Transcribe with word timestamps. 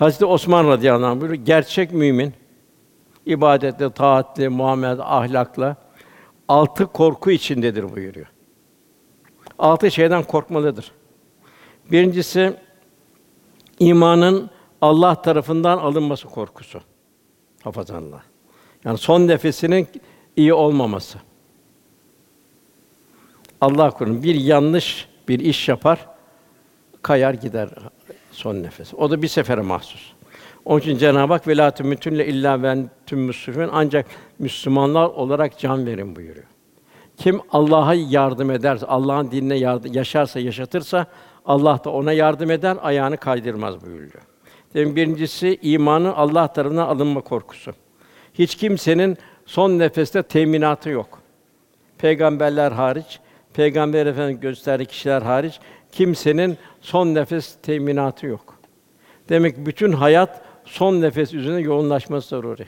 Hazreti 0.00 0.24
Osman 0.24 0.68
radıyallahu 0.68 1.10
anh 1.10 1.20
buyuruyor, 1.20 1.44
gerçek 1.44 1.92
mümin 1.92 2.32
ibadetle, 3.26 3.90
taatle, 3.90 4.48
muamelet, 4.48 5.00
ahlakla 5.00 5.76
altı 6.48 6.86
korku 6.86 7.30
içindedir 7.30 7.96
buyuruyor. 7.96 8.26
Altı 9.58 9.90
şeyden 9.90 10.22
korkmalıdır. 10.22 10.92
Birincisi 11.90 12.56
imanın 13.78 14.50
Allah 14.80 15.22
tarafından 15.22 15.78
alınması 15.78 16.28
korkusu. 16.28 16.80
Hafazanla. 17.62 18.22
Yani 18.84 18.98
son 18.98 19.28
nefesinin 19.28 19.88
iyi 20.36 20.54
olmaması. 20.54 21.18
Allah 23.60 23.90
korusun 23.90 24.22
bir 24.22 24.34
yanlış 24.34 25.08
bir 25.28 25.38
iş 25.38 25.68
yapar, 25.68 26.06
kayar 27.02 27.34
gider 27.34 27.68
son 28.30 28.62
nefes. 28.62 28.94
O 28.94 29.10
da 29.10 29.22
bir 29.22 29.28
sefere 29.28 29.60
mahsus. 29.60 30.12
Onun 30.64 30.80
için 30.80 30.98
Cenab-ı 30.98 31.32
Hak 31.32 31.48
velatü 31.48 31.84
mütünle 31.84 32.26
illa 32.26 32.62
ben 32.62 32.90
tüm 33.06 33.18
müslümin 33.20 33.68
ancak 33.72 34.06
Müslümanlar 34.38 35.06
olarak 35.06 35.58
can 35.58 35.86
verin 35.86 36.16
buyuruyor. 36.16 36.46
Kim 37.16 37.40
Allah'a 37.52 37.94
yardım 37.94 38.50
ederse, 38.50 38.86
Allah'ın 38.86 39.30
dinine 39.30 39.56
yardım, 39.56 39.92
yaşarsa, 39.92 40.40
yaşatırsa 40.40 41.06
Allah 41.44 41.80
da 41.84 41.90
ona 41.90 42.12
yardım 42.12 42.50
eder, 42.50 42.76
ayağını 42.82 43.16
kaydırmaz 43.16 43.86
buyuruyor. 43.86 44.22
Demin 44.74 44.96
birincisi 44.96 45.58
imanın 45.62 46.12
Allah 46.12 46.52
tarafından 46.52 46.88
alınma 46.88 47.20
korkusu. 47.20 47.72
Hiç 48.34 48.54
kimsenin 48.54 49.18
son 49.46 49.78
nefeste 49.78 50.22
teminatı 50.22 50.90
yok. 50.90 51.18
Peygamberler 51.98 52.72
hariç, 52.72 53.20
Peygamber 53.54 54.06
Efendimiz 54.06 54.40
gösterdiği 54.40 54.86
kişiler 54.86 55.22
hariç 55.22 55.60
kimsenin 55.92 56.58
son 56.80 57.14
nefes 57.14 57.56
teminatı 57.62 58.26
yok. 58.26 58.58
Demek 59.28 59.56
ki 59.56 59.66
bütün 59.66 59.92
hayat 59.92 60.42
son 60.64 61.00
nefes 61.00 61.34
üzerine 61.34 61.60
yoğunlaşması 61.60 62.28
zaruri. 62.28 62.66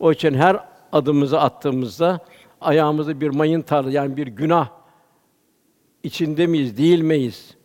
O 0.00 0.12
için 0.12 0.34
her 0.34 0.64
adımımızı 0.92 1.40
attığımızda 1.40 2.20
ayağımızı 2.60 3.20
bir 3.20 3.28
mayın 3.28 3.62
tarla 3.62 3.90
yani 3.90 4.16
bir 4.16 4.26
günah 4.26 4.68
içinde 6.02 6.46
miyiz, 6.46 6.76
değil 6.76 7.00
miyiz? 7.00 7.56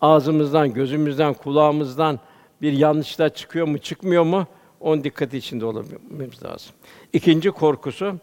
Ağzımızdan, 0.00 0.74
gözümüzden, 0.74 1.34
kulağımızdan 1.34 2.20
bir 2.62 2.72
yanlışlar 2.72 3.34
çıkıyor 3.34 3.66
mu, 3.66 3.78
çıkmıyor 3.78 4.22
mu? 4.22 4.46
Onun 4.80 5.04
dikkati 5.04 5.38
içinde 5.38 5.66
olmamız 5.66 6.44
lazım. 6.44 6.72
İkinci 7.12 7.50
korkusu 7.50 8.16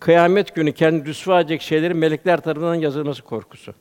kıyamet 0.00 0.54
günü 0.54 0.72
kendi 0.72 1.06
rüsva 1.06 1.40
edecek 1.40 1.62
şeylerin 1.62 1.96
melekler 1.96 2.40
tarafından 2.40 2.74
yazılması 2.74 3.22
korkusu. 3.22 3.74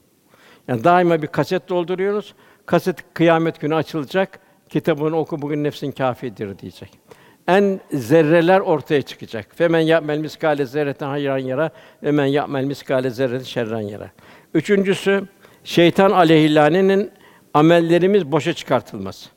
Yani 0.67 0.84
daima 0.84 1.22
bir 1.22 1.28
kaset 1.28 1.70
dolduruyoruz. 1.70 2.34
Kaset 2.66 3.14
kıyamet 3.14 3.62
günü 3.62 3.76
açılacak. 3.76 4.40
Kitabını 4.70 5.18
oku 5.18 5.42
bugün 5.42 5.64
nefsin 5.64 5.92
kâfidir 5.92 6.59
diyecek. 6.59 7.00
En 7.48 7.80
zerreler 7.92 8.59
ortaya 8.59 9.02
çıkacak. 9.02 9.48
Femen 9.56 9.80
ya'mel 9.80 10.18
miskale 10.18 10.66
zerreten 10.66 11.08
hayran 11.08 11.38
yara 11.38 11.70
ve 12.03 12.12
men 12.12 12.26
ya'mel 12.26 12.64
miskale 12.64 13.09
zerreten 13.09 13.44
şerran 13.44 13.81
yara. 13.81 14.12
Üçüncüsü 14.53 15.28
şeytan 15.64 16.12
aleyhillanenin 16.12 17.12
amellerimiz 17.53 18.31
boşa 18.31 18.53
çıkartılması. 18.53 19.30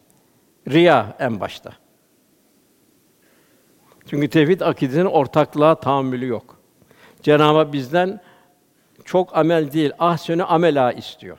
Riya 0.69 1.17
en 1.19 1.41
başta. 1.41 1.73
Çünkü 4.07 4.29
tevhid 4.29 4.61
akidesinin 4.61 5.05
ortaklığa 5.05 5.75
tahammülü 5.75 6.27
yok. 6.27 6.59
Cenab-ı 7.23 7.59
Hak 7.59 7.73
bizden 7.73 8.21
çok 9.05 9.37
amel 9.37 9.73
değil, 9.73 9.93
ahsene 9.99 10.45
amela 10.45 10.93
istiyor. 10.93 11.39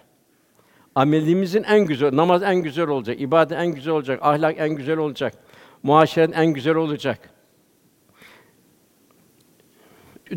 Amelimizin 0.96 1.64
en 1.64 1.86
güzel, 1.86 2.16
namaz 2.16 2.44
en 2.44 2.56
güzel 2.56 2.88
olacak, 2.88 3.22
ibadet 3.22 3.58
en 3.58 3.68
güzel 3.68 3.94
olacak, 3.94 4.20
ahlak 4.22 4.56
en 4.60 4.70
güzel 4.70 4.98
olacak, 4.98 5.34
muaşeret 5.84 6.38
en 6.38 6.48
güzel 6.48 6.76
olacak. 6.76 7.30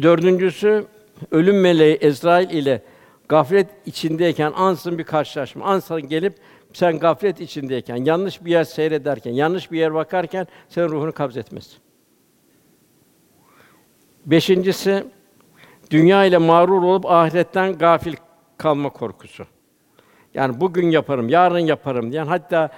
Dördüncüsü, 0.03 0.85
ölüm 1.31 1.61
meleği 1.61 1.95
Ezrail 1.95 2.51
ile 2.51 2.83
gaflet 3.29 3.67
içindeyken 3.87 4.53
ansın 4.57 4.99
bir 4.99 5.05
karşılaşma. 5.05 5.65
Ansın 5.65 6.09
gelip 6.09 6.35
sen 6.73 6.99
gaflet 6.99 7.41
içindeyken, 7.41 7.97
yanlış 7.97 8.45
bir 8.45 8.51
yer 8.51 8.65
seyrederken, 8.65 9.33
yanlış 9.33 9.73
bir 9.73 9.79
yer 9.79 9.95
bakarken 9.95 10.47
senin 10.69 10.89
ruhunu 10.89 11.13
kabz 11.13 11.37
etmez. 11.37 11.79
Beşincisi, 14.27 15.05
dünya 15.91 16.25
ile 16.25 16.39
mağrur 16.39 16.83
olup 16.83 17.07
ahiretten 17.07 17.79
gafil 17.79 18.15
kalma 18.57 18.91
korkusu. 18.91 19.47
Yani 20.35 20.61
bugün 20.61 20.91
yaparım, 20.91 21.29
yarın 21.29 21.59
yaparım 21.59 22.13
diyen, 22.13 22.27
hatta 22.27 22.69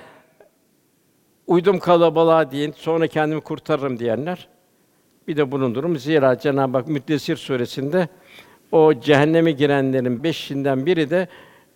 uydum 1.46 1.78
kalabalığa 1.78 2.50
diyen, 2.50 2.72
sonra 2.76 3.06
kendimi 3.06 3.40
kurtarırım 3.40 3.98
diyenler 3.98 4.48
bir 5.28 5.36
de 5.36 5.52
bunun 5.52 5.74
durumu. 5.74 5.98
Zira 5.98 6.38
Cenab-ı 6.38 6.78
Hak 6.78 6.88
Müddessir 6.88 7.36
suresinde 7.36 8.08
o 8.72 9.00
cehenneme 9.00 9.50
girenlerin 9.50 10.24
beşinden 10.24 10.86
biri 10.86 11.10
de 11.10 11.28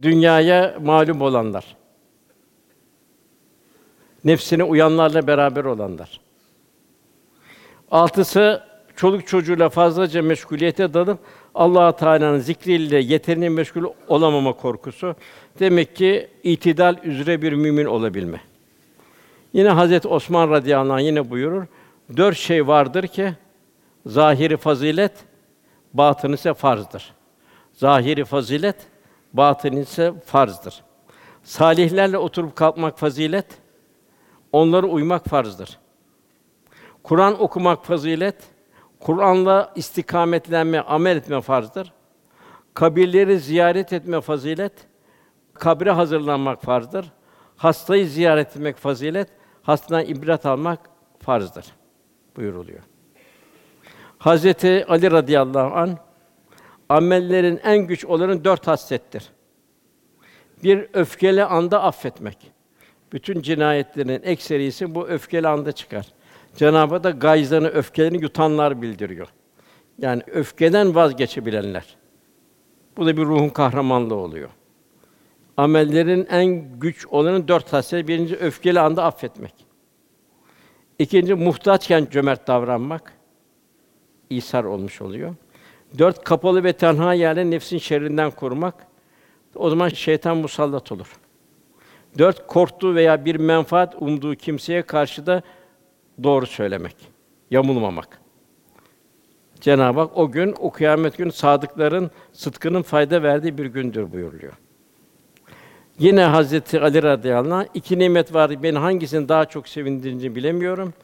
dünyaya 0.02 0.76
malum 0.82 1.22
olanlar. 1.22 1.76
Nefsine 4.24 4.64
uyanlarla 4.64 5.26
beraber 5.26 5.64
olanlar. 5.64 6.20
Altısı 7.90 8.62
çoluk 8.96 9.26
çocuğuyla 9.26 9.68
fazlaca 9.68 10.22
meşguliyete 10.22 10.94
dalıp 10.94 11.18
Allah 11.54 11.96
Teala'nın 11.96 12.38
zikriyle 12.38 12.98
yeterince 12.98 13.48
meşgul 13.48 13.84
olamama 14.08 14.52
korkusu. 14.52 15.16
Demek 15.58 15.96
ki 15.96 16.28
itidal 16.42 16.96
üzere 17.04 17.42
bir 17.42 17.52
mümin 17.52 17.84
olabilme. 17.84 18.40
Yine 19.52 19.68
Hazreti 19.68 20.08
Osman 20.08 20.50
radıyallahu 20.50 20.96
anh 20.96 21.02
yine 21.02 21.30
buyurur. 21.30 21.66
Dört 22.16 22.36
şey 22.36 22.66
vardır 22.66 23.06
ki 23.06 23.32
zahiri 24.06 24.56
fazilet, 24.56 25.12
batını 25.94 26.34
ise 26.34 26.54
farzdır. 26.54 27.12
Zahiri 27.72 28.24
fazilet, 28.24 28.76
batını 29.32 29.80
ise 29.80 30.12
farzdır. 30.26 30.82
Salihlerle 31.42 32.18
oturup 32.18 32.56
kalkmak 32.56 32.98
fazilet, 32.98 33.46
onlara 34.52 34.86
uymak 34.86 35.28
farzdır. 35.28 35.78
Kur'an 37.02 37.42
okumak 37.42 37.84
fazilet, 37.84 38.36
Kur'an'la 39.04 39.72
istikametlenme, 39.74 40.80
amel 40.80 41.16
etme 41.16 41.40
farzdır. 41.40 41.92
Kabirleri 42.74 43.38
ziyaret 43.38 43.92
etme 43.92 44.20
fazilet, 44.20 44.72
kabre 45.54 45.90
hazırlanmak 45.90 46.62
farzdır. 46.62 47.12
Hastayı 47.56 48.06
ziyaret 48.06 48.48
etmek 48.48 48.76
fazilet, 48.76 49.28
hastadan 49.62 50.04
ibret 50.06 50.46
almak 50.46 50.80
farzdır 51.20 51.66
buyuruluyor. 52.36 52.80
Hazreti 54.18 54.84
Ali 54.88 55.10
radıyallahu 55.10 55.74
an 55.74 55.98
amellerin 56.88 57.60
en 57.64 57.78
güç 57.78 58.04
olanı 58.04 58.44
dört 58.44 58.66
haslettir. 58.66 59.30
Bir 60.62 60.88
öfkeli 60.92 61.44
anda 61.44 61.82
affetmek. 61.82 62.52
Bütün 63.12 63.42
cinayetlerin 63.42 64.22
ekserisi 64.22 64.94
bu 64.94 65.08
öfkeli 65.08 65.48
anda 65.48 65.72
çıkar. 65.72 66.06
Cenab-ı 66.56 66.94
Hak 66.94 67.04
da 67.04 67.10
gayzlarını, 67.10 67.68
öfkelerini 67.68 68.22
yutanlar 68.22 68.82
bildiriyor. 68.82 69.28
Yani 69.98 70.22
öfkeden 70.26 70.94
vazgeçebilenler. 70.94 71.96
Bu 72.96 73.06
da 73.06 73.16
bir 73.16 73.22
ruhun 73.22 73.48
kahramanlığı 73.48 74.14
oluyor. 74.14 74.48
Amellerin 75.56 76.26
en 76.30 76.80
güç 76.80 77.06
olanı 77.06 77.48
dört 77.48 77.72
hasret. 77.72 78.08
Birinci 78.08 78.36
öfkeli 78.36 78.80
anda 78.80 79.04
affetmek. 79.04 79.54
İkinci 80.98 81.34
muhtaçken 81.34 82.06
cömert 82.10 82.46
davranmak. 82.46 83.12
İsar 84.30 84.64
olmuş 84.64 85.02
oluyor. 85.02 85.34
Dört 85.98 86.24
kapalı 86.24 86.64
ve 86.64 86.72
tenha 86.72 87.14
yerde 87.14 87.50
nefsin 87.50 87.78
şerrinden 87.78 88.30
korumak. 88.30 88.86
O 89.54 89.70
zaman 89.70 89.88
şeytan 89.88 90.36
musallat 90.36 90.92
olur. 90.92 91.16
Dört 92.18 92.46
korktuğu 92.46 92.94
veya 92.94 93.24
bir 93.24 93.36
menfaat 93.36 94.02
umduğu 94.02 94.34
kimseye 94.34 94.82
karşı 94.82 95.26
da 95.26 95.42
doğru 96.22 96.46
söylemek, 96.46 96.96
yamulmamak. 97.50 98.20
Cenab-ı 99.60 100.00
Hak 100.00 100.18
o 100.18 100.30
gün, 100.30 100.54
o 100.60 100.70
kıyamet 100.70 101.18
günü 101.18 101.32
sadıkların 101.32 102.10
sıdkının 102.32 102.82
fayda 102.82 103.22
verdiği 103.22 103.58
bir 103.58 103.66
gündür 103.66 104.12
buyuruluyor. 104.12 104.52
Yine 105.98 106.22
Hazreti 106.22 106.80
Ali 106.80 107.02
radıyallahu 107.02 107.54
anh, 107.54 107.66
iki 107.74 107.98
nimet 107.98 108.34
var. 108.34 108.62
Ben 108.62 108.74
hangisini 108.74 109.28
daha 109.28 109.44
çok 109.44 109.68
sevindirdiğini 109.68 110.34
bilemiyorum. 110.34 110.94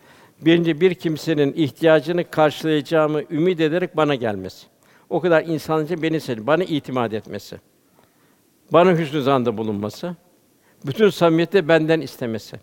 Birinci 0.41 0.81
bir 0.81 0.95
kimsenin 0.95 1.53
ihtiyacını 1.53 2.31
karşılayacağımı 2.31 3.23
ümit 3.31 3.61
ederek 3.61 3.97
bana 3.97 4.15
gelmesi. 4.15 4.67
O 5.11 5.21
kadar 5.21 5.45
insanca 5.45 6.03
beni 6.03 6.21
sevdi, 6.21 6.47
bana 6.47 6.65
itimat 6.65 7.15
etmesi. 7.15 7.61
Bana 8.73 8.99
hüsnü 8.99 9.23
zanda 9.23 9.59
bulunması. 9.59 10.17
Bütün 10.87 11.11
samimiyette 11.11 11.69
benden 11.69 12.01
istemesi. 12.01 12.61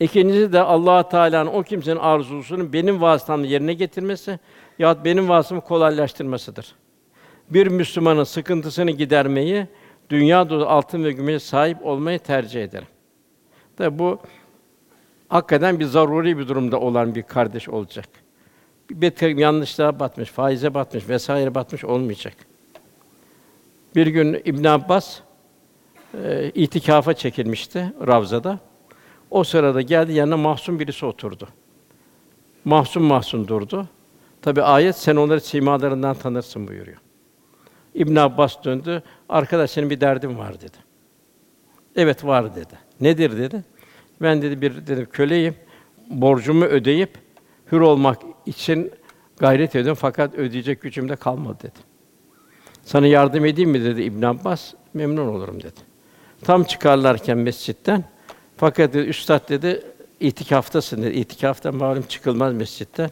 İkincisi 0.00 0.52
de 0.52 0.60
Allah 0.60 1.08
Teala'nın 1.08 1.50
o 1.50 1.62
kimsenin 1.62 2.00
arzusunu 2.00 2.72
benim 2.72 3.00
vasıtamla 3.00 3.46
yerine 3.46 3.74
getirmesi 3.74 4.38
ya 4.78 5.04
benim 5.04 5.28
vasıtamı 5.28 5.60
kolaylaştırmasıdır. 5.60 6.74
Bir 7.50 7.66
Müslümanın 7.66 8.24
sıkıntısını 8.24 8.90
gidermeyi, 8.90 9.66
dünya 10.10 10.50
dolu 10.50 10.66
altın 10.66 11.04
ve 11.04 11.12
gümüşe 11.12 11.38
sahip 11.38 11.86
olmayı 11.86 12.18
tercih 12.18 12.64
ederim. 12.64 12.88
Tabi 13.76 13.98
bu 13.98 14.18
hakikaten 15.28 15.80
bir 15.80 15.84
zaruri 15.84 16.38
bir 16.38 16.48
durumda 16.48 16.80
olan 16.80 17.14
bir 17.14 17.22
kardeş 17.22 17.68
olacak. 17.68 18.08
Bir 18.90 19.00
beter 19.00 19.28
yanlışlığa 19.28 20.00
batmış, 20.00 20.30
faize 20.30 20.74
batmış 20.74 21.08
vesaire 21.08 21.54
batmış 21.54 21.84
olmayacak. 21.84 22.34
Bir 23.94 24.06
gün 24.06 24.42
İbn 24.44 24.64
Abbas 24.64 25.20
e, 26.24 26.50
itikafa 26.54 27.14
çekilmişti 27.14 27.92
Ravza'da. 28.06 28.58
O 29.30 29.44
sırada 29.44 29.82
geldi 29.82 30.12
yanına 30.12 30.36
mahzun 30.36 30.80
birisi 30.80 31.06
oturdu. 31.06 31.48
Mahzun 32.64 33.02
mahzun 33.02 33.48
durdu. 33.48 33.88
Tabi 34.42 34.62
ayet 34.62 34.96
sen 34.96 35.16
onları 35.16 35.40
simalarından 35.40 36.14
tanırsın 36.14 36.68
buyuruyor. 36.68 36.98
İbn 37.94 38.16
Abbas 38.16 38.64
döndü. 38.64 39.02
Arkadaş 39.28 39.70
senin 39.70 39.90
bir 39.90 40.00
derdin 40.00 40.38
var 40.38 40.60
dedi. 40.60 40.76
Evet 41.96 42.24
var 42.24 42.56
dedi. 42.56 42.74
Nedir 43.00 43.38
dedi. 43.38 43.64
Ben 44.22 44.42
dedi 44.42 44.62
bir 44.62 44.86
dedim 44.86 45.08
köleyim. 45.12 45.54
Borcumu 46.10 46.64
ödeyip 46.64 47.18
hür 47.72 47.80
olmak 47.80 48.18
için 48.46 48.92
gayret 49.38 49.76
ediyorum 49.76 49.98
fakat 50.00 50.34
ödeyecek 50.34 50.82
gücüm 50.82 51.08
de 51.08 51.16
kalmadı 51.16 51.58
dedi. 51.62 51.78
Sana 52.84 53.06
yardım 53.06 53.44
edeyim 53.44 53.70
mi 53.70 53.84
dedi 53.84 54.02
İbn 54.02 54.22
Abbas. 54.22 54.74
Memnun 54.94 55.26
olurum 55.28 55.62
dedi. 55.62 55.80
Tam 56.42 56.64
çıkarlarken 56.64 57.38
mescitten 57.38 58.04
fakat 58.56 58.94
dedi, 58.94 59.08
üstad 59.08 59.48
dedi 59.48 59.82
itikaftasın 60.20 61.02
dedi. 61.02 61.14
İtikafta 61.14 61.72
malum 61.72 62.02
çıkılmaz 62.02 62.54
mescitten. 62.54 63.10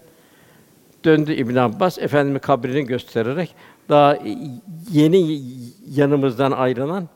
Döndü 1.05 1.33
İbn 1.33 1.57
Abbas 1.57 1.99
efendimi 1.99 2.39
kabrini 2.39 2.85
göstererek 2.85 3.55
daha 3.89 4.19
yeni 4.91 5.43
yanımızdan 5.91 6.53
ayrılan 6.53 7.09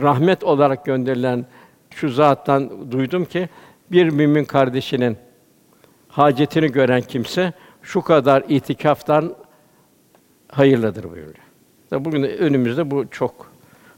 rahmet 0.00 0.44
olarak 0.44 0.84
gönderilen 0.84 1.46
şu 1.90 2.08
zattan 2.08 2.92
duydum 2.92 3.24
ki 3.24 3.48
bir 3.92 4.08
mümin 4.08 4.44
kardeşinin 4.44 5.16
hacetini 6.08 6.72
gören 6.72 7.02
kimse 7.02 7.52
şu 7.82 8.02
kadar 8.02 8.44
itikaftan 8.48 9.34
hayırlıdır 10.48 11.04
buyuruyor. 11.04 11.34
Bugün 11.92 12.22
önümüzde 12.22 12.90
bu 12.90 13.10
çok 13.10 13.52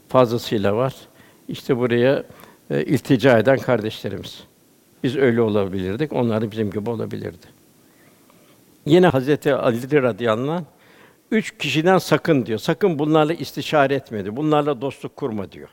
fazlasıyla 0.07 0.75
var. 0.75 0.95
İşte 1.47 1.77
buraya 1.77 2.23
e, 2.69 2.83
iltica 2.83 3.37
eden 3.37 3.57
kardeşlerimiz. 3.57 4.43
Biz 5.03 5.15
öyle 5.15 5.41
olabilirdik, 5.41 6.13
onlar 6.13 6.41
da 6.41 6.51
bizim 6.51 6.71
gibi 6.71 6.89
olabilirdi. 6.89 7.45
Yine 8.85 9.07
Hazreti 9.07 9.53
Ali 9.53 10.01
radıyallahu 10.01 10.51
anh, 10.51 10.63
üç 11.31 11.57
kişiden 11.57 11.97
sakın 11.97 12.45
diyor. 12.45 12.59
Sakın 12.59 12.99
bunlarla 12.99 13.33
istişare 13.33 13.95
etme 13.95 14.23
diyor. 14.23 14.35
Bunlarla 14.35 14.81
dostluk 14.81 15.15
kurma 15.15 15.51
diyor. 15.51 15.69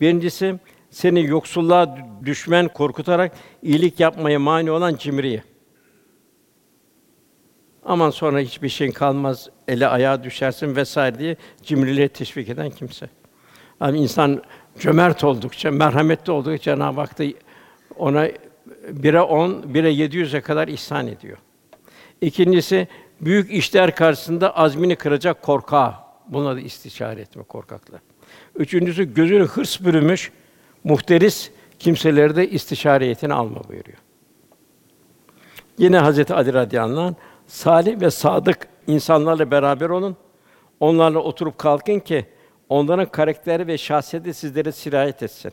Birincisi 0.00 0.58
seni 0.90 1.26
yoksulluğa 1.26 1.98
düşmen 2.24 2.68
korkutarak 2.68 3.32
iyilik 3.62 4.00
yapmaya 4.00 4.38
mani 4.38 4.70
olan 4.70 4.96
cimriye. 4.96 5.42
Aman 7.84 8.10
sonra 8.10 8.38
hiçbir 8.38 8.68
şeyin 8.68 8.92
kalmaz, 8.92 9.48
ele 9.68 9.86
ayağa 9.86 10.24
düşersin 10.24 10.76
vesaire 10.76 11.18
diye 11.18 11.36
cimriliğe 11.62 12.08
teşvik 12.08 12.48
eden 12.48 12.70
kimse. 12.70 13.08
Yani 13.80 13.98
insan 13.98 14.42
cömert 14.78 15.24
oldukça, 15.24 15.70
merhametli 15.70 16.32
oldukça 16.32 16.62
Cenab-ı 16.62 17.00
Hak 17.00 17.18
da 17.18 17.24
ona 17.96 18.28
bire 18.88 19.20
on, 19.20 19.74
bire 19.74 19.90
yedi 19.90 20.16
yüze 20.16 20.40
kadar 20.40 20.68
ihsan 20.68 21.06
ediyor. 21.06 21.38
İkincisi 22.20 22.88
büyük 23.20 23.52
işler 23.52 23.94
karşısında 23.94 24.56
azmini 24.56 24.96
kıracak 24.96 25.42
korkağı. 25.42 25.94
Buna 26.28 26.56
da 26.56 26.60
istişare 26.60 27.20
etme 27.20 27.42
korkakla. 27.42 28.00
Üçüncüsü 28.54 29.14
gözünü 29.14 29.44
hırs 29.44 29.80
bürümüş 29.80 30.32
muhteris 30.84 31.50
kimseleri 31.78 32.36
de 32.36 32.50
istişare 32.50 33.04
heyetine 33.04 33.34
alma 33.34 33.68
buyuruyor. 33.68 33.98
Yine 35.78 35.98
Hazreti 35.98 36.34
Ali 36.34 36.52
radıyallahu 36.52 37.00
anh, 37.00 37.14
salih 37.46 38.00
ve 38.00 38.10
sadık 38.10 38.68
insanlarla 38.86 39.50
beraber 39.50 39.88
olun. 39.88 40.16
Onlarla 40.80 41.18
oturup 41.18 41.58
kalkın 41.58 41.98
ki 41.98 42.26
onların 42.74 43.06
karakteri 43.06 43.66
ve 43.66 43.78
şahsiyeti 43.78 44.34
sizlere 44.34 44.72
sirayet 44.72 45.22
etsin. 45.22 45.52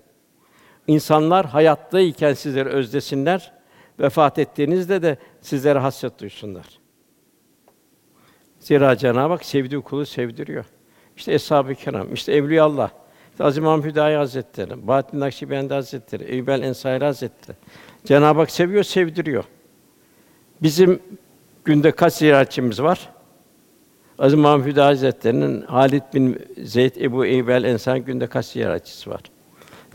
İnsanlar 0.87 1.45
hayattayken 1.45 2.33
sizleri 2.33 2.69
özlesinler, 2.69 3.51
vefat 3.99 4.39
ettiğinizde 4.39 5.01
de 5.01 5.17
sizlere 5.41 5.79
hasret 5.79 6.19
duysunlar. 6.19 6.65
Zira 8.59 8.97
Cenab-ı 8.97 9.33
Hak 9.33 9.45
sevdiği 9.45 9.81
kulu 9.81 10.05
sevdiriyor. 10.05 10.65
İşte 11.17 11.33
Eshab-ı 11.33 11.75
Kiram, 11.75 12.13
işte 12.13 12.33
Evliyaullah, 12.33 12.89
işte 13.31 13.43
Aziz 13.43 13.57
İmam 13.57 13.83
Hüdayi 13.83 14.17
Hazretleri, 14.17 14.87
Bahattin 14.87 15.19
Nakşibendi 15.19 15.73
Hazretleri, 15.73 16.23
Eyyubel 16.23 16.61
Ensari 16.61 17.05
Hazretleri. 17.05 17.57
Cenab-ı 18.05 18.39
Hak 18.39 18.51
seviyor, 18.51 18.83
sevdiriyor. 18.83 19.43
Bizim 20.61 21.01
günde 21.65 21.91
kaç 21.91 22.13
ziyaretçimiz 22.13 22.81
var? 22.81 23.09
Aziz 24.21 24.39
Hüdayi 24.39 24.87
Hazretleri'nin 24.87 25.61
Halid 25.61 26.03
bin 26.13 26.39
Zeyd 26.63 26.95
Ebu 26.95 27.25
Eyyubel 27.25 27.63
Ensari 27.63 28.01
günde 28.01 28.27
kaç 28.27 28.45
ziyaretçisi 28.45 29.09
var? 29.09 29.21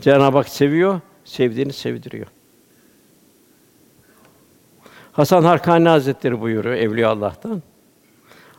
Cenab-ı 0.01 0.37
Hak 0.37 0.49
seviyor, 0.49 1.01
sevdiğini 1.25 1.73
sevdiriyor. 1.73 2.27
Hasan 5.11 5.43
Harkani 5.43 5.89
Hazretleri 5.89 6.41
buyuruyor 6.41 6.75
Evliya 6.75 7.09
Allah'tan. 7.09 7.61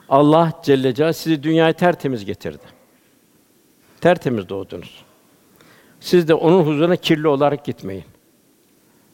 Allah 0.09 0.53
Celle 0.62 0.94
Celaluhu 0.94 1.15
sizi 1.15 1.43
dünyaya 1.43 1.73
tertemiz 1.73 2.25
getirdi. 2.25 2.65
Tertemiz 4.00 4.49
doğdunuz. 4.49 5.05
Siz 6.00 6.29
de 6.29 6.35
onun 6.35 6.62
huzuruna 6.62 6.97
kirli 6.97 7.29
olarak 7.29 7.65
gitmeyin. 7.65 8.05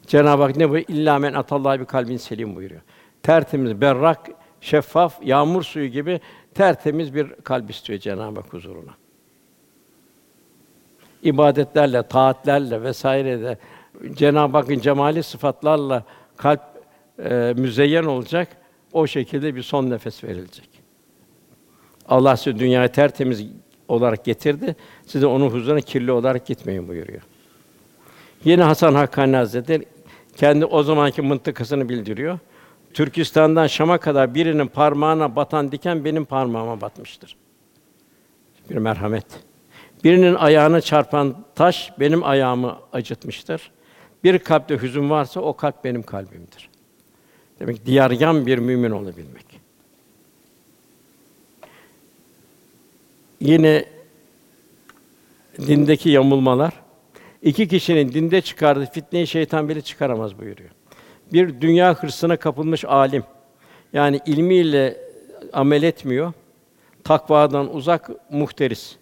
Cenab-ı 0.07 0.43
Hak 0.43 0.55
ne 0.55 0.69
buyuruyor? 0.69 0.89
İlla 0.89 1.19
men 1.19 1.33
atallahi 1.33 1.79
bir 1.79 1.85
kalbin 1.85 2.17
selim 2.17 2.55
buyuruyor. 2.55 2.81
Tertemiz, 3.23 3.81
berrak, 3.81 4.19
şeffaf, 4.61 5.19
yağmur 5.23 5.63
suyu 5.63 5.87
gibi 5.87 6.19
tertemiz 6.55 7.15
bir 7.15 7.29
kalp 7.29 7.69
istiyor 7.69 7.99
Cenab-ı 7.99 8.39
Hak 8.39 8.53
huzuruna. 8.53 8.91
İbadetlerle, 11.23 12.03
taatlerle 12.03 12.83
vesaire 12.83 13.57
Cenab-ı 14.13 14.57
Hakk'ın 14.57 14.79
cemali 14.79 15.23
sıfatlarla 15.23 16.03
kalp 16.37 16.61
e, 17.23 17.53
müzeyyen 17.57 18.03
olacak. 18.03 18.47
O 18.93 19.07
şekilde 19.07 19.55
bir 19.55 19.63
son 19.63 19.89
nefes 19.89 20.23
verilecek. 20.23 20.69
Allah 22.07 22.37
sizi 22.37 22.59
dünyaya 22.59 22.87
tertemiz 22.87 23.45
olarak 23.87 24.25
getirdi. 24.25 24.75
Size 25.05 25.25
onun 25.25 25.49
huzuruna 25.49 25.81
kirli 25.81 26.11
olarak 26.11 26.45
gitmeyin 26.45 26.87
buyuruyor. 26.87 27.21
Yine 28.43 28.63
Hasan 28.63 28.95
Hakkani 28.95 29.35
Hazretleri 29.35 29.85
kendi 30.35 30.65
o 30.65 30.83
zamanki 30.83 31.21
mıntıkasını 31.21 31.89
bildiriyor. 31.89 32.39
Türkistan'dan 32.95 33.67
Şam'a 33.67 33.97
kadar 33.97 34.35
birinin 34.35 34.67
parmağına 34.67 35.35
batan 35.35 35.71
diken 35.71 36.05
benim 36.05 36.25
parmağıma 36.25 36.81
batmıştır. 36.81 37.35
Bir 38.69 38.75
merhamet. 38.75 39.25
Birinin 40.03 40.35
ayağına 40.35 40.81
çarpan 40.81 41.45
taş 41.55 41.91
benim 41.99 42.23
ayağımı 42.23 42.79
acıtmıştır. 42.93 43.71
Bir 44.23 44.39
kalpte 44.39 44.77
hüzün 44.81 45.09
varsa 45.09 45.39
o 45.39 45.55
kalp 45.55 45.83
benim 45.83 46.03
kalbimdir. 46.03 46.69
Demek 47.59 47.85
diyargan 47.85 48.45
bir 48.45 48.57
mümin 48.57 48.91
olabilmek. 48.91 49.45
Yine 53.39 53.85
dindeki 55.57 56.09
yamulmalar 56.09 56.73
iki 57.41 57.67
kişinin 57.67 58.13
dinde 58.13 58.41
çıkardığı 58.41 58.85
fitneyi 58.85 59.27
şeytan 59.27 59.69
bile 59.69 59.81
çıkaramaz 59.81 60.39
buyuruyor. 60.39 60.71
Bir 61.33 61.61
dünya 61.61 61.93
hırsına 61.93 62.37
kapılmış 62.37 62.85
alim 62.85 63.23
yani 63.93 64.19
ilmiyle 64.25 64.97
amel 65.53 65.83
etmiyor. 65.83 66.33
Takvadan 67.03 67.75
uzak 67.75 68.09
muhteris. 68.31 68.95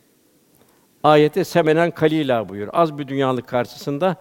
Ayete 1.03 1.43
semenen 1.43 1.91
kalila 1.91 2.49
buyur. 2.49 2.69
Az 2.73 2.97
bir 2.97 3.07
dünyalık 3.07 3.47
karşısında 3.47 4.15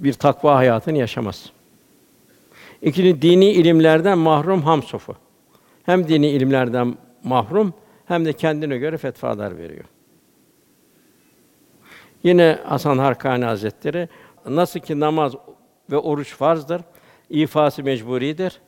bir 0.00 0.12
takva 0.12 0.56
hayatını 0.56 0.98
yaşamaz. 0.98 1.50
İkinci 2.82 3.22
dini 3.22 3.50
ilimlerden 3.50 4.18
mahrum 4.18 4.62
hamsofu. 4.62 5.16
Hem 5.82 6.08
dini 6.08 6.28
ilimlerden 6.28 6.98
mahrum 7.24 7.74
hem 8.06 8.24
de 8.24 8.32
kendine 8.32 8.78
göre 8.78 8.96
fetvalar 8.98 9.58
veriyor. 9.58 9.84
Yine 12.22 12.58
Hasan 12.64 12.98
Harkani 12.98 13.44
Hazretleri 13.44 14.08
nasıl 14.56 14.80
ki 14.80 15.00
namaz 15.00 15.34
ve 15.90 15.96
oruç 15.96 16.34
farzdır, 16.34 16.82
ifası 17.30 17.82
mecburidir. 17.82 18.60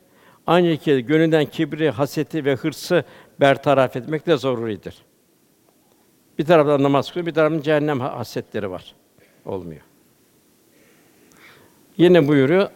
Ancak 0.47 0.81
ki 0.81 1.05
gönülden 1.05 1.45
kibri, 1.45 1.89
haseti 1.89 2.45
ve 2.45 2.55
hırsı 2.55 3.03
bertaraf 3.39 3.95
etmek 3.95 4.27
de 4.27 4.37
zaruridir. 4.37 4.95
Bir 6.39 6.45
taraftan 6.45 6.83
namaz 6.83 7.09
kılıyor, 7.09 7.25
bir 7.25 7.33
taraftan 7.33 7.61
cehennem 7.61 7.99
hasetleri 7.99 8.71
var. 8.71 8.95
Olmuyor. 9.45 9.81
Yine 11.97 12.27
buyuruyor, 12.27 12.69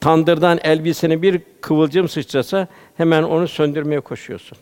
tandırdan 0.00 0.58
elbisene 0.62 1.22
bir 1.22 1.42
kıvılcım 1.60 2.08
sıçrasa 2.08 2.68
hemen 2.96 3.22
onu 3.22 3.48
söndürmeye 3.48 4.00
koşuyorsun. 4.00 4.58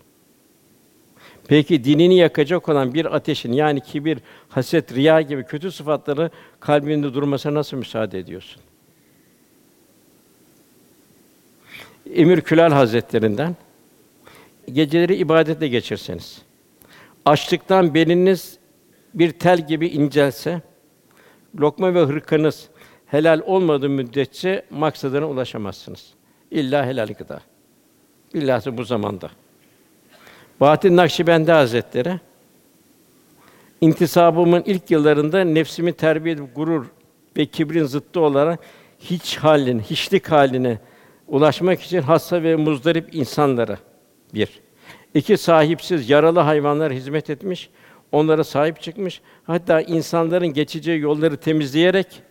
Peki 1.49 1.85
dinini 1.85 2.17
yakacak 2.17 2.69
olan 2.69 2.95
bir 2.95 3.17
ateşin 3.17 3.53
yani 3.53 3.81
kibir, 3.81 4.19
haset, 4.49 4.95
riya 4.95 5.21
gibi 5.21 5.45
kötü 5.45 5.73
sıfatları 5.73 6.31
kalbinde 6.61 7.15
durmasına 7.15 7.55
nasıl 7.55 7.77
müsaade 7.77 8.19
ediyorsun? 8.19 8.63
Emir 12.15 12.41
Külal 12.41 12.73
Hazretlerinden 12.73 13.57
geceleri 14.73 15.17
ibadetle 15.17 15.69
geçirseniz, 15.69 16.43
açlıktan 17.25 17.95
beliniz 17.95 18.59
bir 19.15 19.31
tel 19.31 19.67
gibi 19.67 19.87
incelse, 19.89 20.63
lokma 21.61 21.95
ve 21.95 22.01
hırkanız 22.01 22.69
helal 23.07 23.41
olmadığı 23.47 23.89
müddetçe 23.89 24.67
maksadına 24.71 25.29
ulaşamazsınız. 25.29 26.15
İlla 26.51 26.87
helal 26.87 27.09
gıda. 27.09 27.41
Billahı 28.35 28.79
bu 28.79 28.85
zamanda. 28.85 29.31
Bahattin 30.61 30.97
Nakşibendi 30.97 31.53
Hazretleri 31.53 32.21
intisabımın 33.81 34.63
ilk 34.67 34.91
yıllarında 34.91 35.45
nefsimi 35.45 35.93
terbiye 35.93 36.35
edip 36.35 36.57
gurur 36.57 36.87
ve 37.37 37.47
kibrin 37.47 37.85
zıttı 37.85 38.21
olarak 38.21 38.59
hiç 38.99 39.37
halin, 39.37 39.81
hiçlik 39.81 40.31
haline 40.31 40.79
ulaşmak 41.29 41.83
için 41.83 42.03
hasta 42.03 42.43
ve 42.43 42.57
muzdarip 42.57 43.15
insanlara 43.15 43.79
bir. 44.35 44.61
İki 45.15 45.37
sahipsiz 45.37 46.11
yaralı 46.11 46.41
hayvanlar 46.41 46.93
hizmet 46.93 47.31
etmiş, 47.31 47.71
onlara 48.13 48.45
sahip 48.45 48.81
çıkmış. 48.81 49.21
Hatta 49.45 49.81
insanların 49.81 50.49
geçeceği 50.49 51.01
yolları 51.01 51.37
temizleyerek 51.37 52.23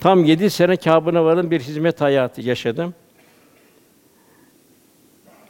tam 0.00 0.24
yedi 0.24 0.50
sene 0.50 0.76
Kâb'ına 0.76 1.24
varın 1.24 1.50
bir 1.50 1.60
hizmet 1.60 2.00
hayatı 2.00 2.40
yaşadım. 2.40 2.94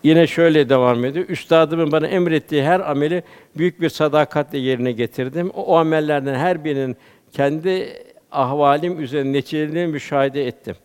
Yine 0.02 0.26
şöyle 0.26 0.68
devam 0.68 1.04
ediyor. 1.04 1.28
Üstadımın 1.28 1.92
bana 1.92 2.06
emrettiği 2.06 2.62
her 2.62 2.80
ameli 2.80 3.22
büyük 3.56 3.80
bir 3.80 3.88
sadakatle 3.88 4.58
yerine 4.58 4.92
getirdim. 4.92 5.50
O, 5.50 5.62
o 5.62 5.76
amellerden 5.76 6.34
her 6.34 6.64
birinin 6.64 6.96
kendi 7.32 8.02
ahvalim 8.32 9.00
üzerinde 9.00 9.38
neticelerini 9.38 9.86
müşahede 9.86 10.46
ettim. 10.46 10.76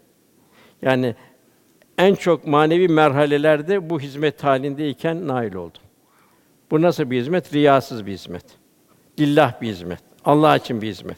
Yani 0.81 1.15
en 1.97 2.15
çok 2.15 2.47
manevi 2.47 2.87
merhalelerde 2.87 3.89
bu 3.89 3.99
hizmet 3.99 4.43
halindeyken 4.43 5.27
nail 5.27 5.53
oldum. 5.53 5.81
Bu 6.71 6.81
nasıl 6.81 7.11
bir 7.11 7.19
hizmet? 7.19 7.53
Riyasız 7.53 8.05
bir 8.05 8.11
hizmet. 8.11 8.45
Lillah 9.19 9.61
bir 9.61 9.67
hizmet. 9.67 9.99
Allah 10.25 10.55
için 10.55 10.81
bir 10.81 10.87
hizmet. 10.87 11.17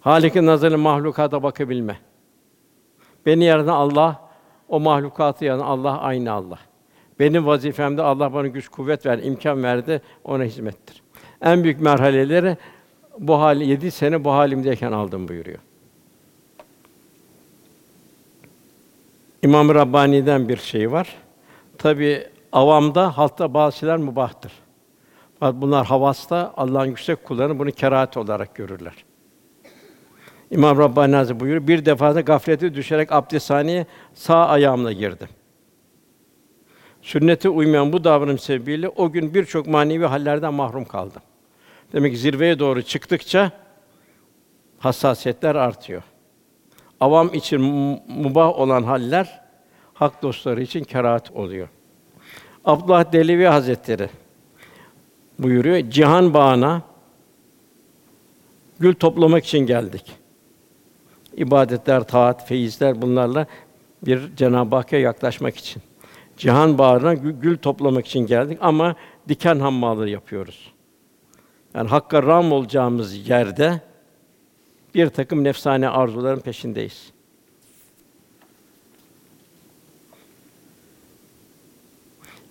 Halik'in 0.00 0.46
nazarıyla 0.46 0.78
mahlukata 0.78 1.42
bakabilme. 1.42 1.96
Beni 3.26 3.44
yaratan 3.44 3.72
Allah, 3.72 4.30
o 4.68 4.80
mahlukatı 4.80 5.44
yaratan 5.44 5.66
Allah 5.66 5.98
aynı 5.98 6.32
Allah. 6.32 6.58
Benim 7.20 7.46
vazifemde 7.46 8.02
Allah 8.02 8.34
bana 8.34 8.46
güç 8.46 8.68
kuvvet 8.68 9.06
ver, 9.06 9.18
imkan 9.18 9.62
verdi, 9.62 10.02
ona 10.24 10.44
hizmettir. 10.44 11.02
En 11.42 11.64
büyük 11.64 11.80
merhaleleri 11.80 12.56
bu 13.18 13.40
hali 13.40 13.66
yedi 13.66 13.90
sene 13.90 14.24
bu 14.24 14.30
halimdeyken 14.32 14.92
aldım 14.92 15.28
buyuruyor. 15.28 15.58
İmam 19.42 19.74
Rabbani'den 19.74 20.48
bir 20.48 20.56
şey 20.56 20.92
var. 20.92 21.16
Tabi 21.78 22.26
avamda, 22.52 23.18
halkta 23.18 23.54
bazı 23.54 23.78
şeyler 23.78 23.96
mubahtır. 23.96 24.52
Fakat 25.40 25.62
bunlar 25.62 25.86
havasta 25.86 26.54
Allah'ın 26.56 26.86
yüksek 26.86 27.24
kullarını 27.24 27.58
bunu 27.58 27.72
kerahat 27.72 28.16
olarak 28.16 28.54
görürler. 28.54 28.94
İmam 30.50 30.78
Rabbani 30.78 31.16
Hazretleri 31.16 31.40
buyuruyor, 31.40 31.66
bir 31.66 31.84
defada 31.84 32.20
gaflete 32.20 32.74
düşerek 32.74 33.12
abdesthaneye 33.12 33.86
sağ 34.14 34.48
ayağımla 34.48 34.92
girdim. 34.92 35.28
Sünnete 37.02 37.48
uymayan 37.48 37.92
bu 37.92 38.04
davranım 38.04 38.38
sebebiyle 38.38 38.88
o 38.88 39.12
gün 39.12 39.34
birçok 39.34 39.66
manevi 39.66 40.04
hallerden 40.04 40.54
mahrum 40.54 40.84
kaldım. 40.84 41.22
Demek 41.92 42.12
ki 42.12 42.18
zirveye 42.18 42.58
doğru 42.58 42.82
çıktıkça 42.82 43.52
hassasiyetler 44.78 45.54
artıyor. 45.54 46.02
Avam 47.00 47.34
için 47.34 47.60
mubah 48.08 48.58
olan 48.58 48.82
haller 48.82 49.40
hak 49.94 50.22
dostları 50.22 50.62
için 50.62 50.84
kerahat 50.84 51.30
oluyor. 51.30 51.68
Abdullah 52.64 53.12
Delevi 53.12 53.44
Hazretleri 53.44 54.08
buyuruyor. 55.38 55.90
Cihan 55.90 56.34
bağına 56.34 56.82
gül 58.80 58.94
toplamak 58.94 59.44
için 59.44 59.58
geldik. 59.58 60.12
İbadetler, 61.36 62.02
taat, 62.02 62.48
feyizler 62.48 63.02
bunlarla 63.02 63.46
bir 64.02 64.36
Cenab-ı 64.36 64.76
Hakk'a 64.76 64.96
yaklaşmak 64.96 65.56
için. 65.56 65.82
Cihan 66.40 66.78
bağına 66.78 67.14
gül 67.14 67.56
toplamak 67.56 68.06
için 68.06 68.26
geldik 68.26 68.58
ama 68.60 68.94
diken 69.28 69.60
hammallığı 69.60 70.08
yapıyoruz. 70.08 70.72
Yani 71.74 71.88
Hakk'a 71.88 72.22
ram 72.22 72.52
olacağımız 72.52 73.28
yerde 73.28 73.80
bir 74.94 75.08
takım 75.08 75.44
nefsane 75.44 75.88
arzuların 75.88 76.40
peşindeyiz. 76.40 77.12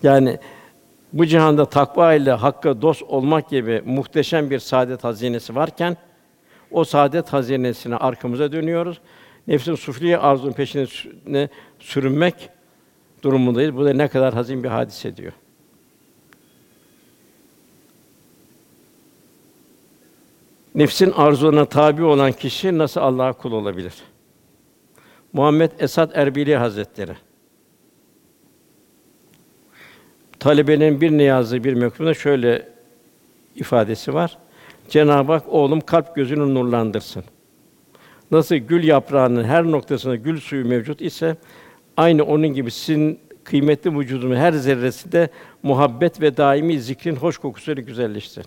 Yani 0.03 0.39
bu 1.13 1.25
cihanda 1.25 1.65
takva 1.65 2.13
ile 2.13 2.31
Hakk'a 2.31 2.81
dost 2.81 3.03
olmak 3.03 3.49
gibi 3.49 3.81
muhteşem 3.85 4.49
bir 4.49 4.59
saadet 4.59 5.03
hazinesi 5.03 5.55
varken 5.55 5.97
o 6.71 6.83
saadet 6.83 7.33
hazinesine 7.33 7.95
arkamıza 7.95 8.51
dönüyoruz. 8.51 9.01
Nefsin 9.47 9.75
sufliye 9.75 10.17
arzunun 10.17 10.53
peşine 10.53 11.49
sürünmek 11.79 12.49
durumundayız. 13.23 13.75
Bu 13.75 13.85
da 13.85 13.93
ne 13.93 14.07
kadar 14.07 14.33
hazin 14.33 14.63
bir 14.63 14.69
hadise 14.69 15.17
diyor. 15.17 15.33
Nefsin 20.75 21.11
arzularına 21.11 21.65
tabi 21.65 22.03
olan 22.03 22.31
kişi 22.31 22.77
nasıl 22.77 23.01
Allah'a 23.01 23.33
kul 23.33 23.51
olabilir? 23.51 23.93
Muhammed 25.33 25.71
Esad 25.79 26.11
Erbili 26.13 26.55
Hazretleri 26.55 27.15
talebenin 30.39 31.01
bir 31.01 31.11
niyazı 31.11 31.63
bir 31.63 31.73
mektubunda 31.73 32.13
şöyle 32.13 32.67
ifadesi 33.55 34.13
var. 34.13 34.37
Cenab-ı 34.89 35.31
Hak 35.31 35.43
oğlum 35.47 35.81
kalp 35.81 36.15
gözünü 36.15 36.53
nurlandırsın. 36.53 37.23
Nasıl 38.31 38.55
gül 38.55 38.83
yaprağının 38.83 39.43
her 39.43 39.63
noktasında 39.63 40.15
gül 40.15 40.39
suyu 40.39 40.65
mevcut 40.65 41.01
ise 41.01 41.37
aynı 41.99 42.23
onun 42.23 42.47
gibi 42.47 42.71
sizin 42.71 43.19
kıymetli 43.43 43.99
vücudunun 43.99 44.35
her 44.35 44.53
zerresi 44.53 45.11
de 45.11 45.29
muhabbet 45.63 46.21
ve 46.21 46.37
daimi 46.37 46.79
zikrin 46.81 47.15
hoş 47.15 47.37
kokusuyla 47.37 47.83
güzelleşsin. 47.83 48.43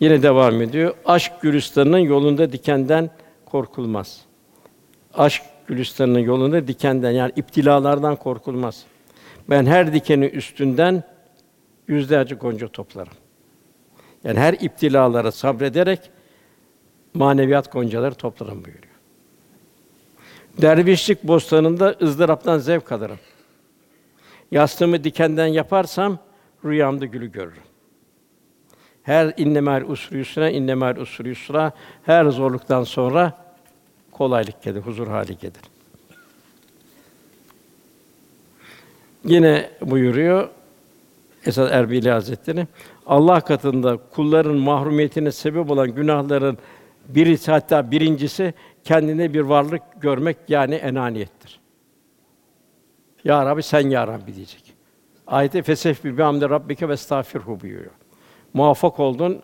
Yine 0.00 0.22
devam 0.22 0.62
ediyor. 0.62 0.94
Aşk 1.04 1.32
gülistanının 1.40 1.98
yolunda 1.98 2.52
dikenden 2.52 3.10
korkulmaz. 3.46 4.20
Aşk 5.14 5.42
gülistanının 5.66 6.18
yolunda 6.18 6.68
dikenden 6.68 7.10
yani 7.10 7.32
iptilalardan 7.36 8.16
korkulmaz. 8.16 8.84
Ben 9.50 9.66
her 9.66 9.94
dikeni 9.94 10.24
üstünden 10.24 11.02
yüzlerce 11.88 12.34
gonca 12.34 12.68
toplarım. 12.68 13.12
Yani 14.24 14.38
her 14.38 14.52
iptilalara 14.52 15.32
sabrederek 15.32 16.00
maneviyat 17.14 17.72
goncaları 17.72 18.14
toplarım 18.14 18.64
buyuruyor. 18.64 18.93
Dervişlik 20.62 21.22
bostanında 21.22 21.96
ızdıraptan 22.02 22.58
zevk 22.58 22.92
alırım. 22.92 23.18
Yastığımı 24.50 25.04
dikenden 25.04 25.46
yaparsam 25.46 26.18
rüyamda 26.64 27.06
gülü 27.06 27.32
görürüm. 27.32 27.62
Her 29.02 29.34
innemel 29.36 29.84
usri 29.84 30.18
yusra, 30.18 30.50
innemel 30.50 30.96
usri 30.96 31.28
yusra. 31.28 31.72
Her 32.02 32.24
zorluktan 32.24 32.84
sonra 32.84 33.32
kolaylık 34.12 34.62
gelir, 34.62 34.80
huzur 34.80 35.08
hali 35.08 35.38
gelir. 35.38 35.62
Yine 39.24 39.70
buyuruyor 39.80 40.48
Esad 41.46 41.70
Erbili 41.70 42.10
Hazretleri, 42.10 42.66
Allah 43.06 43.40
katında 43.40 43.98
kulların 44.10 44.56
mahrumiyetine 44.56 45.32
sebep 45.32 45.70
olan 45.70 45.94
günahların 45.94 46.58
birisi 47.08 47.50
hatta 47.50 47.90
birincisi 47.90 48.54
kendine 48.84 49.34
bir 49.34 49.40
varlık 49.40 49.82
görmek 50.00 50.36
yani 50.48 50.74
enaniyettir. 50.74 51.60
Ya 53.24 53.46
Rabbi 53.46 53.62
sen 53.62 53.88
ya 53.90 54.06
Rabbi 54.06 54.34
diyecek. 54.34 54.74
Ayet-i 55.26 55.62
fesef 55.62 56.04
bi 56.04 56.22
hamde 56.22 56.50
rabbike 56.50 56.88
ve 56.88 56.92
estağfirhu 56.92 57.60
buyuruyor 57.60 57.92
muvaffak 58.54 59.00
oldun. 59.00 59.42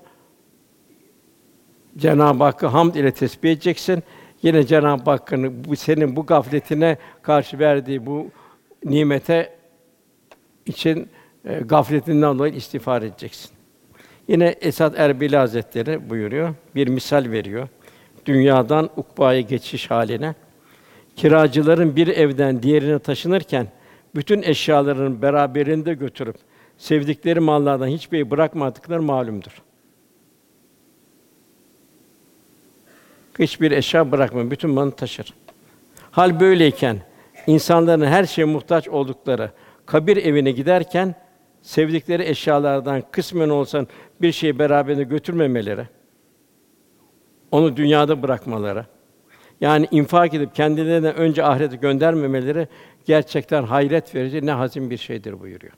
Cenab-ı 1.96 2.44
Hakk'ı 2.44 2.66
hamd 2.66 2.94
ile 2.94 3.14
tesbih 3.14 3.50
edeceksin. 3.50 4.02
Yine 4.42 4.66
Cenab-ı 4.66 5.10
Hakk'ın 5.10 5.64
bu 5.64 5.76
senin 5.76 6.16
bu 6.16 6.26
gafletine 6.26 6.98
karşı 7.22 7.58
verdiği 7.58 8.06
bu 8.06 8.30
nimete 8.84 9.58
için 10.66 11.08
e, 11.44 11.60
gafletinden 11.60 12.38
dolayı 12.38 12.54
istiğfar 12.54 13.02
edeceksin. 13.02 13.50
Yine 14.30 14.54
Esad 14.60 14.94
Erbil 14.96 15.32
Hazretleri 15.32 16.10
buyuruyor. 16.10 16.54
Bir 16.74 16.88
misal 16.88 17.30
veriyor. 17.30 17.68
Dünyadan 18.26 18.90
ukbaya 18.96 19.40
geçiş 19.40 19.90
haline. 19.90 20.34
Kiracıların 21.16 21.96
bir 21.96 22.08
evden 22.08 22.62
diğerine 22.62 22.98
taşınırken 22.98 23.66
bütün 24.14 24.42
eşyalarını 24.42 25.22
beraberinde 25.22 25.94
götürüp 25.94 26.36
sevdikleri 26.78 27.40
mallardan 27.40 27.86
hiçbiri 27.86 28.30
bırakmadıkları 28.30 29.02
malumdur. 29.02 29.62
Hiçbir 33.38 33.70
eşya 33.70 34.12
bırakma, 34.12 34.50
bütün 34.50 34.70
malını 34.70 34.92
taşır. 34.92 35.34
Hal 36.10 36.40
böyleyken 36.40 36.96
insanların 37.46 38.06
her 38.06 38.24
şeye 38.24 38.44
muhtaç 38.44 38.88
oldukları 38.88 39.50
kabir 39.86 40.16
evine 40.16 40.50
giderken 40.50 41.14
sevdikleri 41.62 42.22
eşyalardan 42.22 43.02
kısmen 43.10 43.48
olsan 43.48 43.88
bir 44.22 44.32
şeyi 44.32 44.58
beraberinde 44.58 45.02
götürmemeleri, 45.02 45.86
onu 47.50 47.76
dünyada 47.76 48.22
bırakmaları, 48.22 48.86
yani 49.60 49.88
infak 49.90 50.34
edip 50.34 50.54
kendilerine 50.54 51.10
önce 51.10 51.44
ahirete 51.44 51.76
göndermemeleri 51.76 52.68
gerçekten 53.04 53.62
hayret 53.62 54.14
verici 54.14 54.46
ne 54.46 54.52
hazin 54.52 54.90
bir 54.90 54.96
şeydir 54.96 55.40
buyuruyor. 55.40 55.72